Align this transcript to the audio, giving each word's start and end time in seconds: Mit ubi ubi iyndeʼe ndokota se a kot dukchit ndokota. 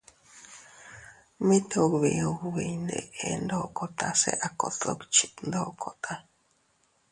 Mit 1.47 1.69
ubi 1.83 2.11
ubi 2.47 2.61
iyndeʼe 2.73 3.29
ndokota 3.43 4.07
se 4.21 4.31
a 4.47 4.49
kot 4.59 4.75
dukchit 4.81 5.33
ndokota. 5.47 6.13